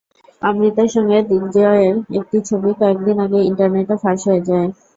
[0.41, 4.67] অমৃতার সঙ্গে দিগ্বিজয়ের একটি ছবি কয়েক দিন আগে ইন্টারনেটে ফাঁস হয়ে যায়।